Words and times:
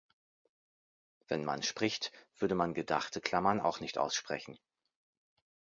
Wenn 1.27 1.45
man 1.45 1.61
spricht, 1.61 2.11
würde 2.39 2.55
man 2.55 2.73
gedachte 2.73 3.21
Klammern 3.21 3.59
auch 3.59 3.81
nicht 3.81 3.99
aussprechen. 3.99 4.57